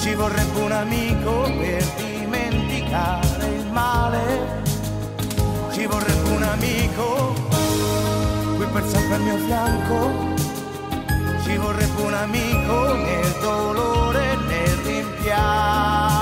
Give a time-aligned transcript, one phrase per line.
[0.00, 4.62] Ci vorrebbe un amico per dimenticare il male.
[5.72, 7.34] Ci vorrebbe un amico
[8.56, 10.10] qui per sempre al mio fianco.
[11.42, 16.19] Ci vorrebbe un amico nel dolore, nel rimpianto.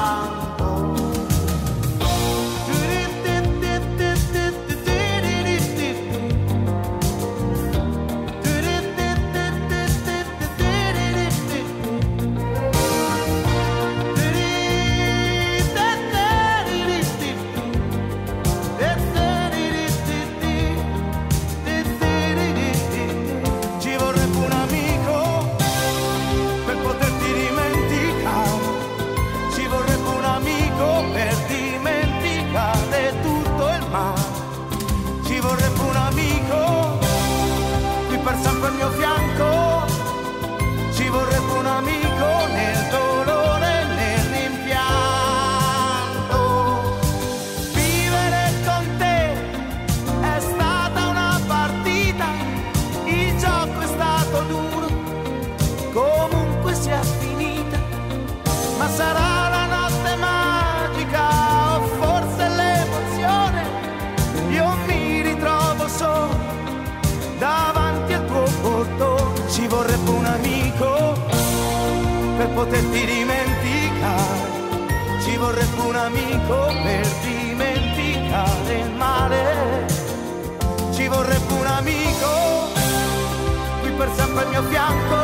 [72.38, 74.46] Per poterti dimenticare,
[75.24, 79.86] ci vorrebbe un amico per dimenticare il male,
[80.94, 82.28] ci vorrebbe un amico
[83.80, 85.16] qui per sempre al mio fianco,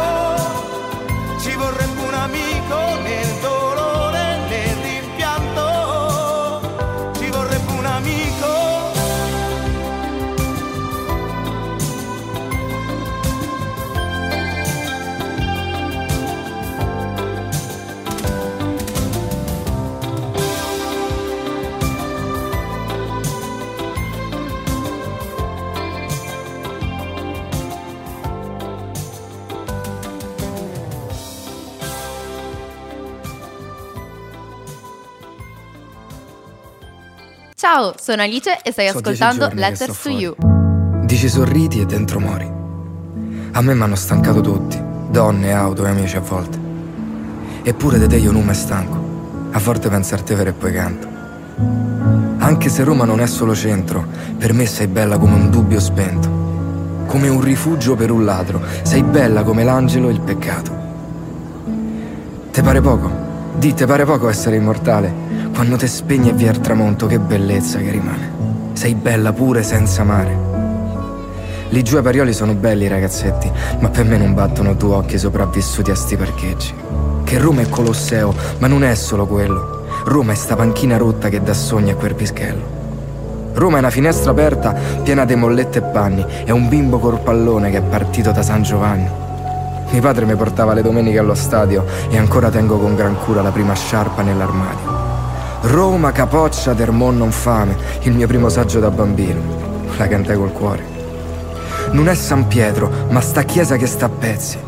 [1.39, 3.64] ci vorrebbe un amico nel dolore,
[37.67, 40.11] Ciao, sono Alice e stai So ascoltando Letters to.
[40.11, 40.35] You.
[41.07, 42.45] Dici sorridi e dentro mori.
[42.45, 46.59] A me mi hanno stancato tutti, donne, auto e amici a volte.
[47.63, 49.49] Eppure di te io non mi stanco.
[49.53, 51.09] A volte penso a te vero e poi canto.
[52.37, 56.29] Anche se Roma non è solo centro, per me sei bella come un dubbio spento.
[57.07, 60.71] Come un rifugio per un ladro, sei bella come l'angelo e il peccato.
[62.51, 63.11] Te pare poco?
[63.57, 65.44] Di, te pare poco essere immortale?
[65.55, 68.73] Quando te spegni e via il tramonto, che bellezza che rimane.
[68.73, 70.37] Sei bella pure senza mare.
[71.69, 75.93] Lì giù ai Parioli sono belli ragazzetti, ma per me non battono due occhi sopravvissuti
[75.93, 76.75] a sti parcheggi.
[77.23, 79.87] Che Roma è Colosseo, ma non è solo quello.
[80.07, 83.53] Roma è sta panchina rotta che dà sogni a quel pischello.
[83.55, 84.75] Roma è una finestra aperta
[85.05, 88.65] piena di mollette e panni, è un bimbo col pallone che è partito da San
[88.65, 89.09] Giovanni.
[89.89, 93.53] Mio padre mi portava le domeniche allo stadio e ancora tengo con gran cura la
[93.53, 94.94] prima sciarpa nell'armadio.
[95.67, 99.41] Roma, capoccia del mon non fame, il mio primo saggio da bambino.
[99.97, 100.85] La cantai col cuore.
[101.93, 104.59] Non è San Pietro, ma sta chiesa che sta a pezzi.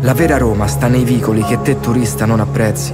[0.00, 2.90] La vera Roma sta nei vicoli che te turista non apprezzi.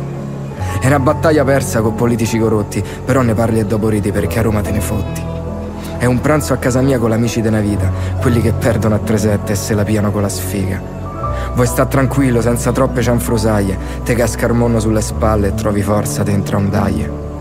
[0.81, 4.43] È una battaglia persa con politici corrotti, però ne parli e dopo ridi perché a
[4.43, 5.23] Roma te ne fotti.
[5.99, 7.88] È un pranzo a casa mia con l'amici della vita,
[8.20, 10.82] quelli che perdono a 3-7 e se la piano con la sfiga.
[11.55, 16.25] Vuoi sta tranquillo, senza troppe cianfrusaglie, te casca il monno sulle spalle e trovi forza
[16.25, 17.31] dentro ondaglie.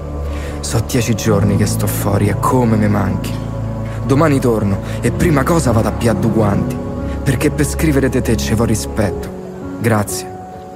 [0.61, 3.33] So dieci giorni che sto fuori e come mi manchi.
[4.05, 6.77] Domani torno e prima cosa vado a piaddu guanti,
[7.23, 9.29] perché per scrivere di te ci vuoi rispetto.
[9.79, 10.27] Grazie,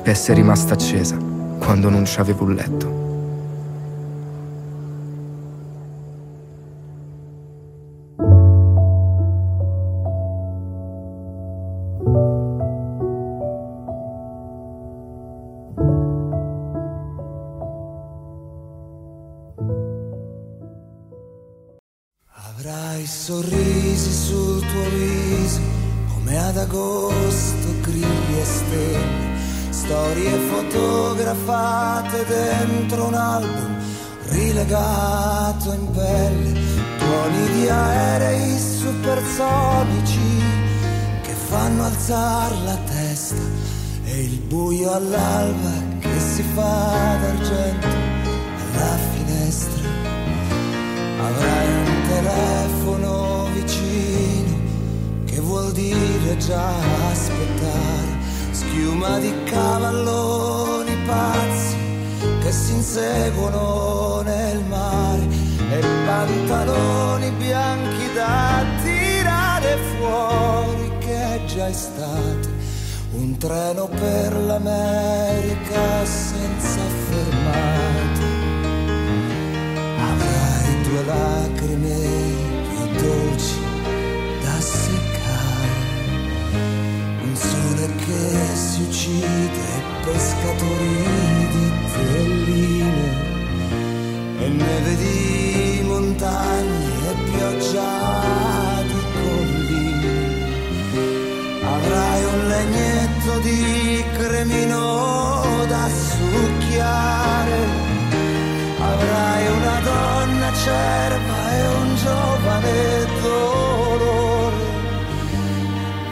[0.01, 1.17] per essere rimasta accesa
[1.59, 3.04] quando non c'avevo un letto.
[34.75, 36.53] Rilegato in pelle,
[36.97, 40.43] tuoni di aerei supersonici
[41.21, 43.41] che fanno alzare la testa
[44.03, 49.89] e il buio all'alba che si fa d'argento alla finestra.
[51.19, 54.57] Avrai un telefono vicino
[55.25, 56.73] che vuol dire già
[57.11, 61.84] aspettare schiuma di cavalloni pazzi
[62.45, 65.27] che si inseguono nel mare
[65.71, 72.47] e pantaloni bianchi da tirare fuori che è già estate.
[73.13, 78.25] Un treno per l'America senza fermate.
[79.97, 81.97] Avrai due lacrime
[82.69, 83.59] più dolci
[84.43, 85.73] da seccare.
[87.23, 89.65] Un sole che si uccide
[90.03, 93.09] pescatori di telline
[94.39, 99.55] e neve di montagne e pioggia di colline
[101.75, 107.57] avrai un legnetto di cremino da succhiare.
[108.79, 114.55] Avrai una donna cerva e un giovane dolore.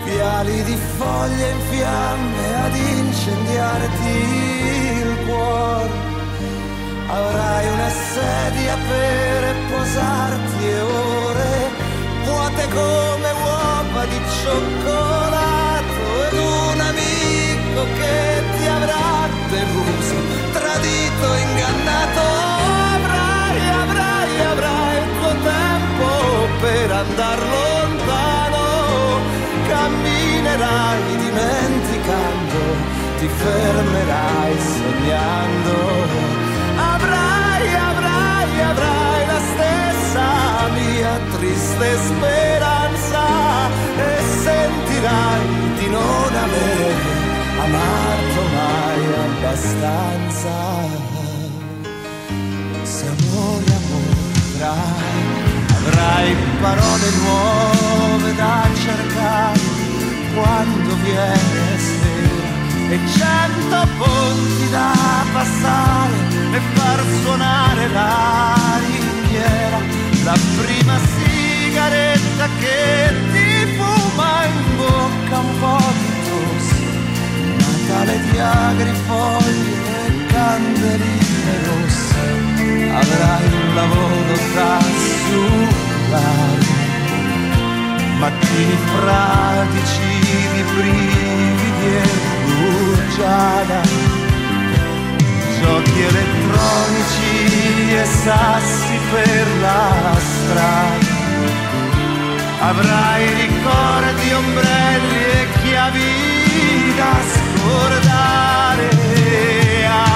[0.06, 5.03] Viali di foglie in fiamme ad incendiarti.
[7.14, 11.70] Avrai una sedia per posarti e ore
[12.26, 20.16] vuote come uova di cioccolato ed un amico che ti avrà deluso,
[20.54, 22.22] tradito, ingannato.
[22.98, 26.08] Avrai, avrai, avrai il tuo tempo
[26.62, 28.64] per andar lontano
[29.68, 32.60] camminerai dimenticando,
[33.20, 35.63] ti fermerai sognando.
[41.84, 43.26] Triste speranza
[43.98, 45.42] e sentirai
[45.78, 46.96] di non aver
[47.60, 50.56] amato mai abbastanza.
[52.84, 54.66] Se amore, amore,
[55.76, 59.60] avrai parole nuove da cercare
[60.34, 62.52] quando viene sera
[62.90, 64.94] e cento ponti da
[65.34, 66.14] passare
[66.54, 69.80] e far suonare la ringhiera
[70.24, 70.98] la prima
[71.74, 76.82] sigaretta che ti fuma in bocca un po' di tosse.
[77.58, 82.26] Natale di agrifoglie e candeline rosse.
[83.02, 84.80] Avrai un lavoro da
[85.26, 86.72] sullare
[88.20, 90.14] mattini fradici
[90.54, 92.04] di brividi e
[92.46, 93.82] rugiada
[95.60, 101.13] giochi elettronici e sassi per la strada
[102.70, 108.90] avrai ricordi ombrelli e chiavi da scordare.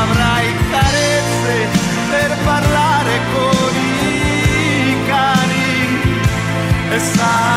[0.02, 1.56] Avrai carezze
[2.10, 5.70] per parlare con i cani.
[6.90, 7.57] E sarà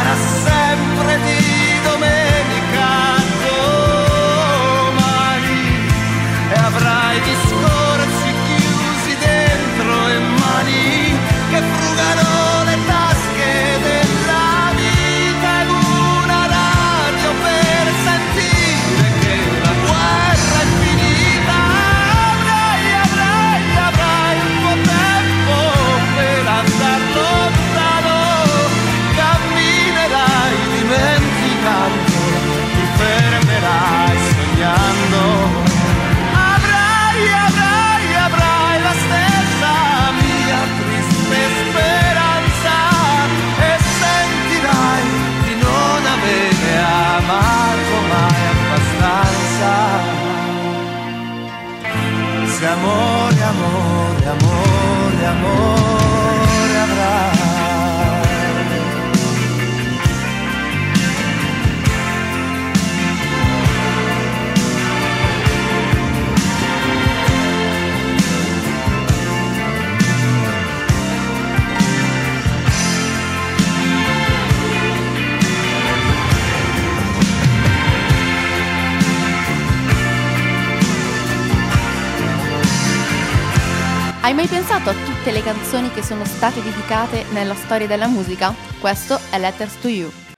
[84.30, 88.54] Hai mai pensato a tutte le canzoni che sono state dedicate nella storia della musica?
[88.78, 90.29] Questo è Letters to You.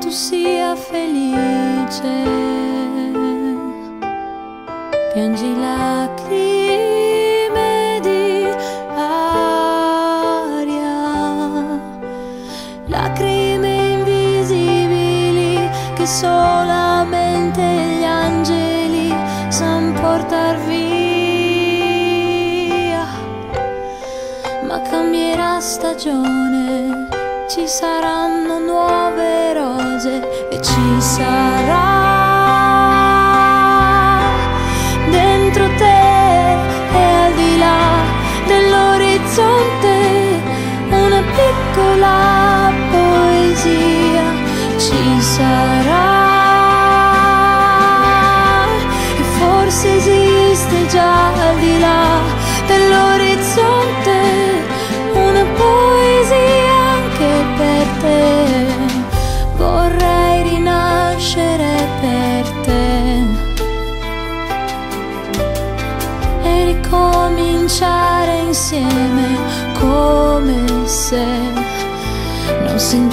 [0.00, 2.24] tu sia felice.
[5.12, 6.90] Piangi lacrime
[8.02, 8.46] di
[8.94, 9.78] aria,
[12.86, 19.14] lacrime invisibili che solamente gli angeli
[19.48, 20.86] san portar via.
[24.66, 27.08] Ma cambierà stagione,
[27.48, 28.35] ci saranno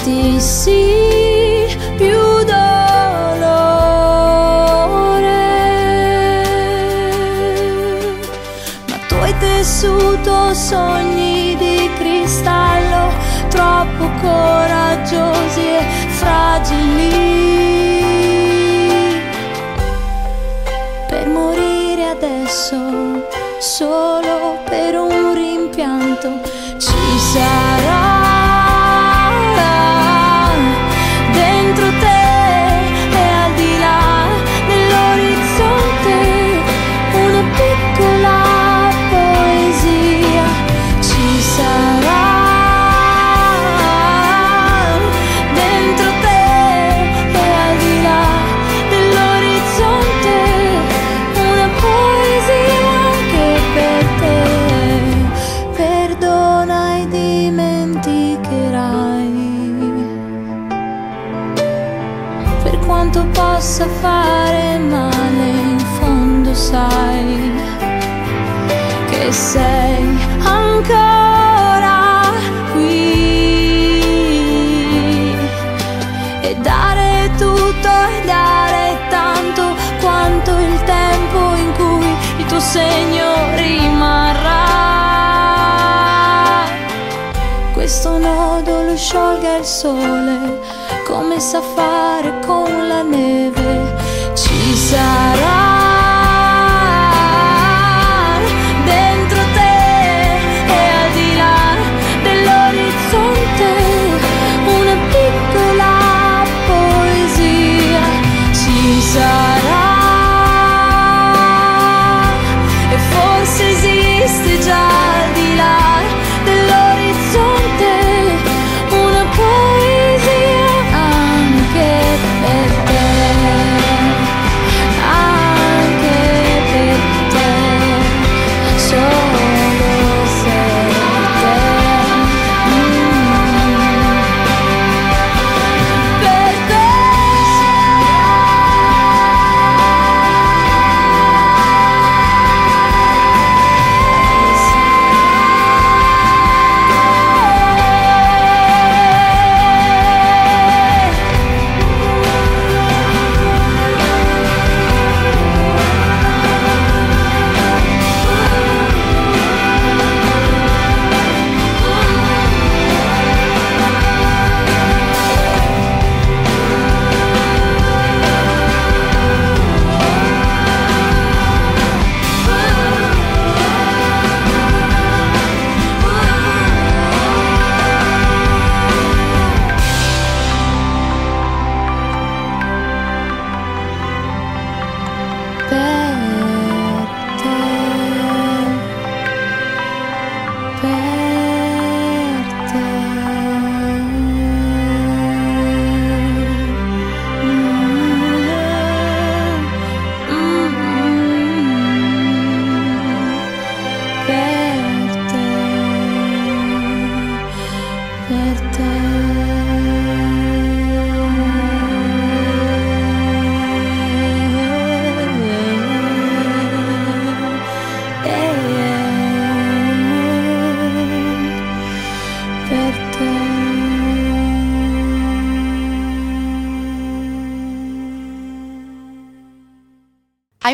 [0.06, 0.43] empty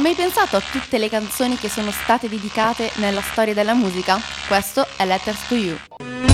[0.00, 4.18] Hai mai pensato a tutte le canzoni che sono state dedicate nella storia della musica?
[4.48, 6.29] Questo è Letters to You.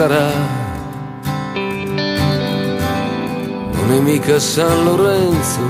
[0.00, 0.30] Sarà.
[3.76, 5.60] Non è mica San Lorenzo,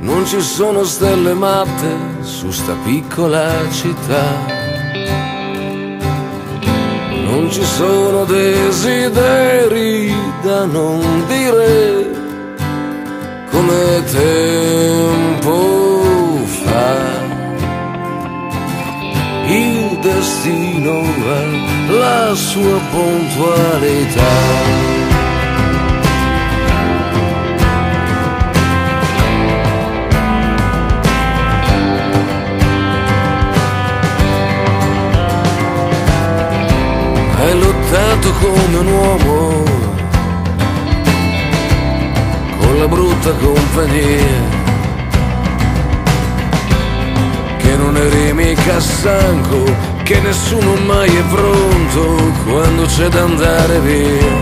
[0.00, 4.26] non ci sono stelle matte su sta piccola città.
[7.26, 12.10] Non ci sono desideri da non dire
[13.50, 15.83] come tempo
[20.04, 24.32] destino ha la sua puntualità.
[37.38, 39.62] Hai lottato come un uomo
[42.58, 44.63] con la brutta compagnia.
[47.74, 49.64] Che non eri mica stanco,
[50.04, 54.32] che nessuno mai è pronto quando c'è da andare via.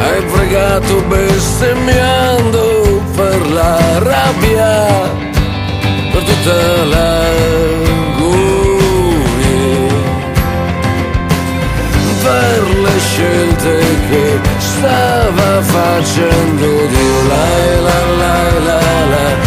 [0.00, 4.86] Hai pregato bestemmiando per la rabbia,
[6.12, 7.22] per tutta la
[12.22, 13.78] per le scelte
[14.08, 19.43] che stava facendo Dio la la la la la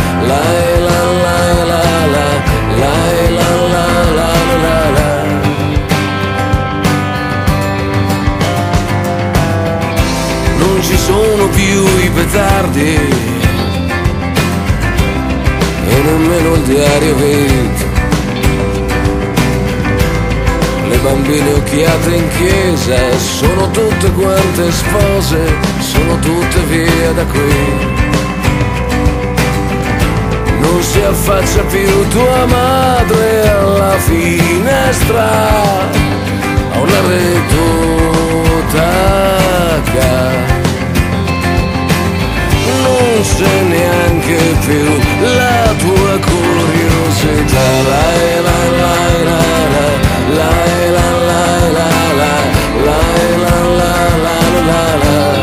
[10.58, 12.96] non ci sono più i petardi
[15.90, 17.86] e nemmeno il diario vento.
[20.90, 27.97] Le bambine occhiate in chiesa sono tutte quante spose, sono tutte via da qui.
[30.70, 35.30] Non si affaccia più tua madre alla finestra,
[36.74, 38.16] a una retutaca.
[42.84, 44.86] Non c'è neanche più
[45.38, 48.06] la tua curiosità, la
[48.48, 49.42] la la la
[49.74, 49.88] la
[50.38, 50.52] la
[50.96, 52.32] la la la la la
[52.88, 53.12] la
[53.78, 55.37] la la la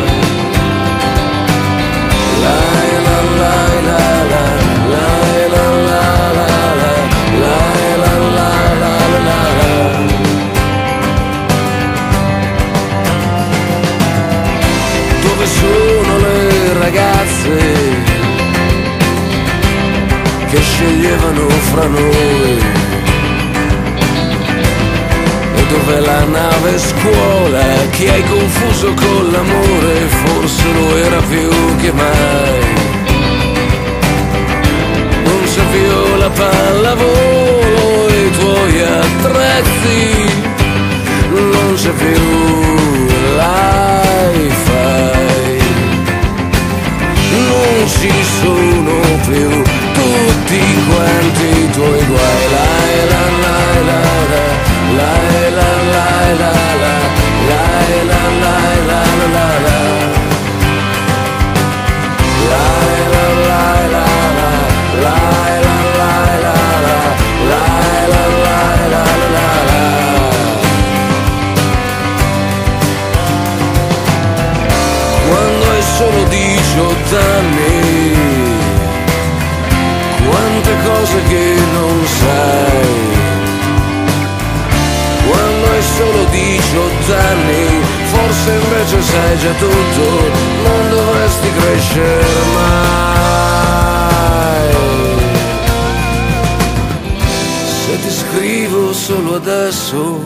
[98.34, 100.20] scrivo solo adesso,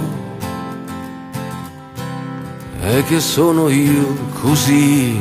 [2.81, 5.21] è che sono io così.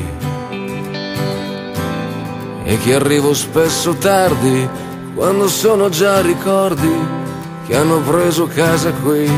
[2.63, 4.69] E che arrivo spesso tardi,
[5.15, 6.89] quando sono già ricordi
[7.67, 9.29] che hanno preso casa qui.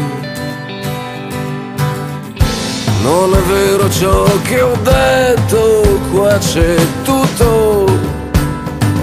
[3.01, 7.85] Non è vero ciò che ho detto, qua c'è tutto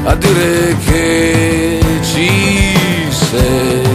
[0.04, 2.74] a dire che ci
[3.10, 3.85] sei.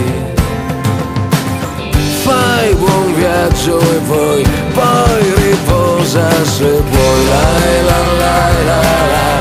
[2.62, 7.26] Fai buon viaggio e poi, poi riposa se vuoi.
[7.28, 7.42] La
[7.88, 9.31] la la la la la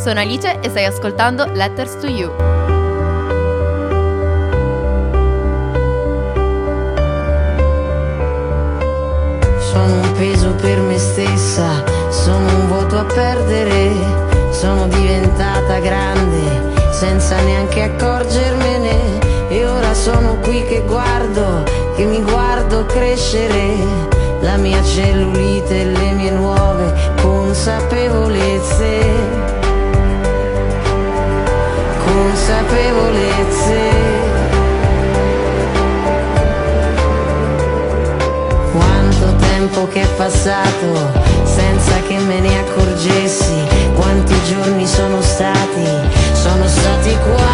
[0.00, 2.32] Sono Alice e stai ascoltando Letters to You.
[9.58, 13.92] Sono un peso per me stessa, sono un voto a perdere,
[14.52, 21.62] sono diventata grande senza neanche accorgermene e ora sono qui che guardo,
[21.94, 23.74] che mi guardo crescere
[24.40, 29.49] la mia cellulite e le mie nuove consapevolezze.
[39.80, 41.12] tempo che è passato
[41.44, 43.64] senza che me ne accorgessi,
[43.94, 45.84] quanti giorni sono stati,
[46.32, 47.49] sono stati qua.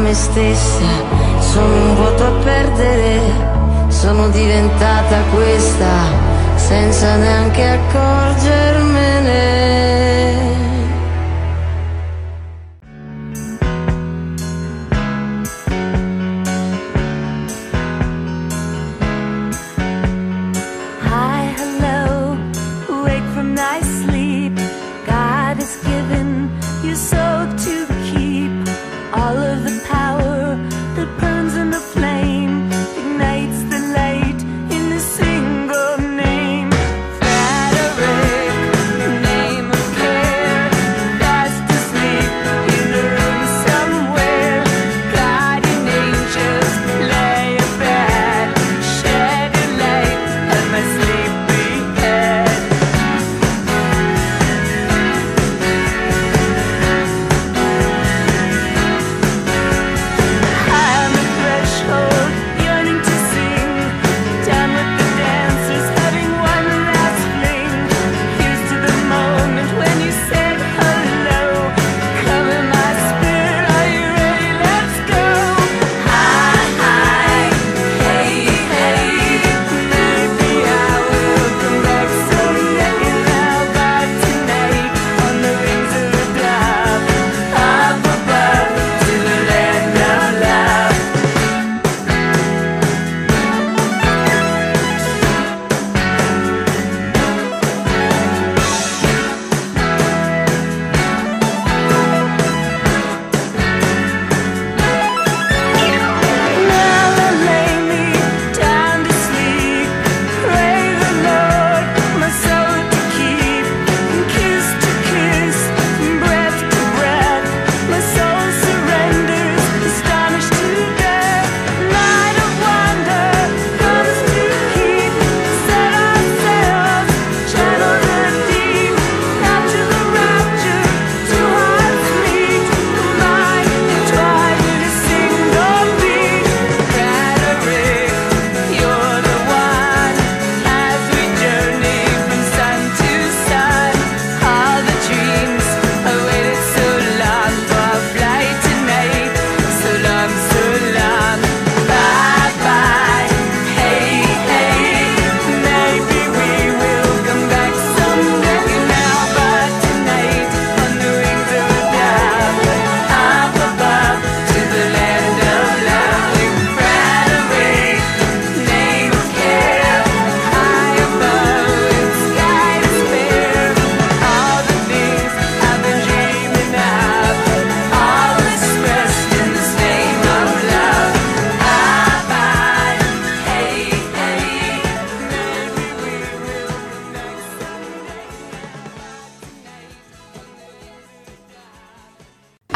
[0.00, 0.88] me stessa,
[1.40, 3.20] sono un vuoto a perdere,
[3.88, 6.08] sono diventata questa,
[6.56, 8.79] senza neanche accorgermi.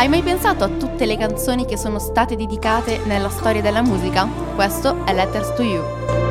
[0.05, 4.29] Hai mai pensato a tutte le canzoni che sono state dedicate nella storia della musica?
[4.55, 6.24] Questo è Letters to You.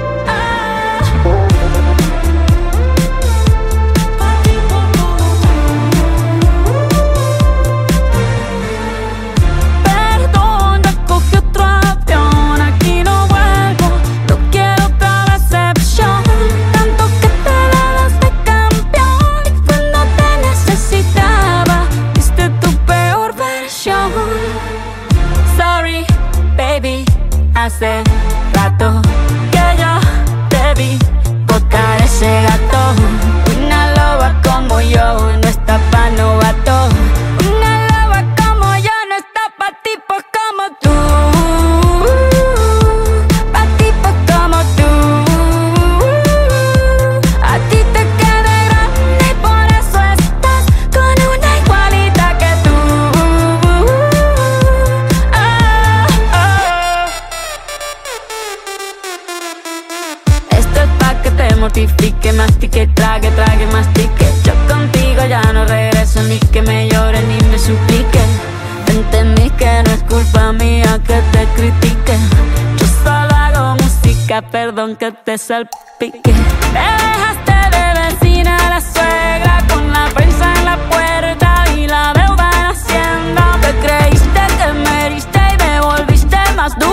[74.41, 76.21] Perdón que te salpique.
[76.23, 76.31] Te
[76.79, 82.65] dejaste de vecina la suegra con la prensa en la puerta y la deuda en
[82.65, 83.59] hacienda.
[83.61, 86.92] Te creíste que me heriste y me volviste más dura.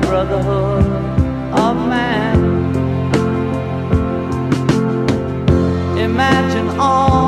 [0.00, 0.84] brotherhood
[1.52, 2.38] of man.
[5.98, 7.27] Imagine all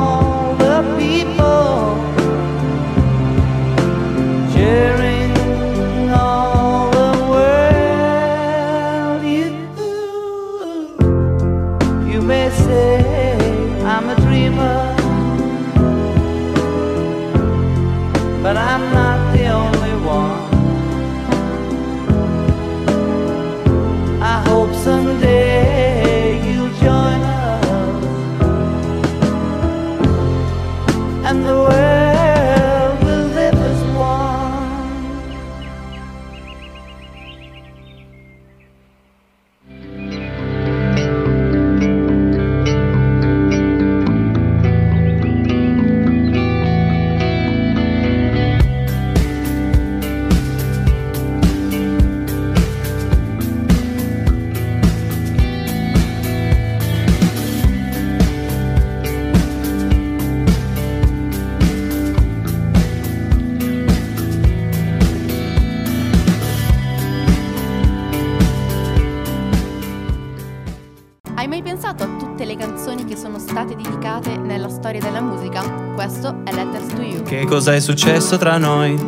[77.61, 78.99] cosa è successo tra noi?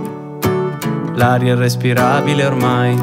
[1.16, 2.96] L'aria è respirabile ormai.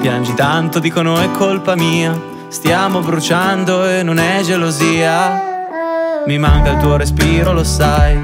[0.00, 2.16] Piangi tanto, dicono è colpa mia.
[2.46, 6.22] Stiamo bruciando e non è gelosia.
[6.24, 8.16] Mi manca il tuo respiro, lo sai.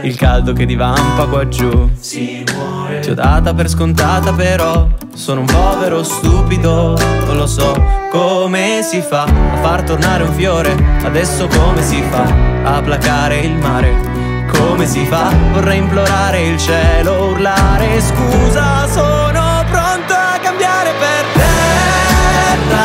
[0.00, 1.90] Il caldo che divampa qua giù.
[2.00, 6.96] Ti ho data per scontata, però sono un povero stupido.
[7.26, 7.78] Non lo so
[8.10, 10.74] come si fa a far tornare un fiore.
[11.02, 12.24] Adesso come si fa
[12.64, 14.13] a placare il mare?
[14.58, 15.32] Come si fa?
[15.52, 22.84] Vorrei implorare il cielo, urlare scusa, sono pronto a cambiare per terra,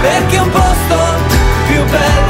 [0.00, 0.96] perché un posto
[1.66, 2.23] più bello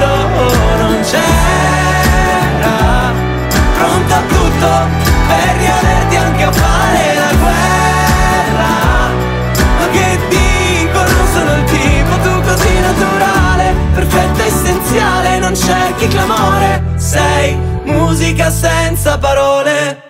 [15.54, 20.02] non cerchi clamore, sei musica senza parole.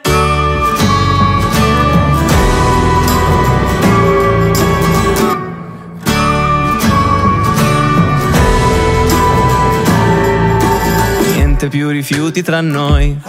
[11.35, 13.21] Niente più rifiuti tra noi.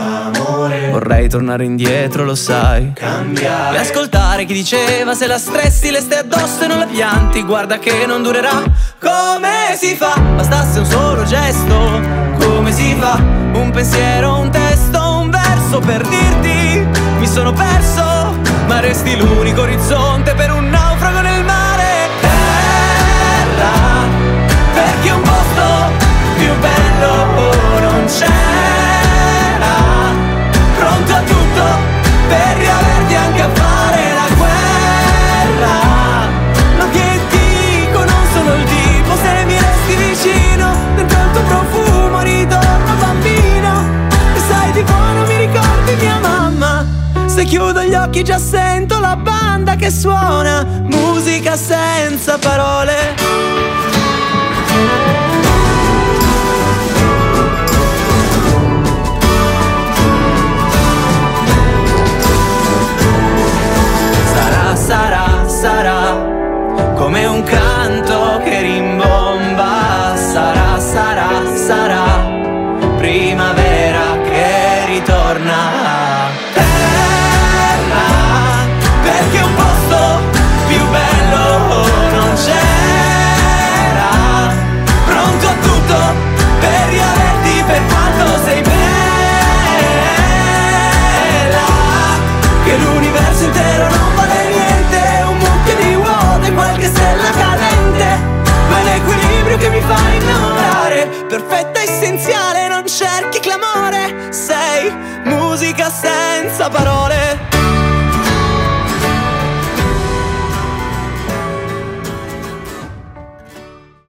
[0.96, 2.94] Vorrei tornare indietro, lo sai.
[2.94, 3.76] Cambiare.
[3.76, 7.44] E ascoltare chi diceva se la stressi le stai addosso e non la pianti.
[7.44, 8.64] Guarda che non durerà.
[8.98, 10.18] Come si fa?
[10.18, 12.02] Bastasse un solo gesto.
[12.40, 13.16] Come si fa?
[13.16, 16.88] Un pensiero, un testo, un verso per dirti
[17.20, 18.34] mi sono perso.
[18.66, 21.20] Ma resti l'unico orizzonte per un naufrago